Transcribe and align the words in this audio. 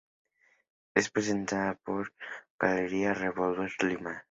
Es 0.95 1.05
representada 1.09 1.75
por 1.75 2.11
la 2.59 2.69
Galería 2.69 3.13
Revolver, 3.13 3.71
Lima. 3.83 4.19